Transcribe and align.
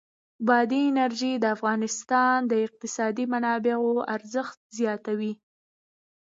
بادي 0.47 0.79
انرژي 0.91 1.33
د 1.39 1.45
افغانستان 1.55 2.37
د 2.51 2.53
اقتصادي 2.65 3.25
منابعو 3.33 3.91
ارزښت 4.15 4.57
زیاتوي. 4.77 5.33